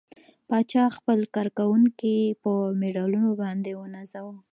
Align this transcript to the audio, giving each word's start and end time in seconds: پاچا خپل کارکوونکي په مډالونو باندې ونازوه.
پاچا 0.47 0.83
خپل 0.97 1.19
کارکوونکي 1.35 2.15
په 2.41 2.51
مډالونو 2.79 3.31
باندې 3.41 3.71
ونازوه. 3.79 4.35